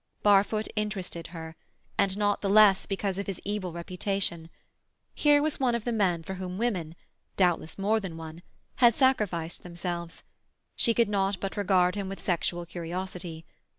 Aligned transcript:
Barfoot 0.23 0.67
interested 0.75 1.27
her, 1.27 1.55
and 1.95 2.17
not 2.17 2.41
the 2.41 2.49
less 2.49 2.87
because 2.87 3.19
of 3.19 3.27
his 3.27 3.39
evil 3.45 3.71
reputation. 3.71 4.49
Here 5.13 5.43
was 5.43 5.59
one 5.59 5.75
of 5.75 5.85
the 5.85 5.91
men 5.91 6.23
for 6.23 6.33
whom 6.33 6.57
women—doubtless 6.57 7.77
more 7.77 7.99
than 7.99 8.17
one—had 8.17 8.95
sacrificed 8.95 9.61
themselves; 9.61 10.23
she 10.75 10.95
could 10.95 11.07
not 11.07 11.39
but 11.39 11.55
regard 11.55 11.93
him 11.93 12.09
with 12.09 12.19
sexual 12.19 12.65
curiosity. 12.65 13.45